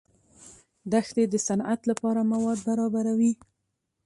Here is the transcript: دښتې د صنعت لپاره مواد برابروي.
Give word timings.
دښتې 0.91 1.23
د 1.29 1.35
صنعت 1.47 1.81
لپاره 1.89 2.21
مواد 2.31 2.59
برابروي. 2.67 3.33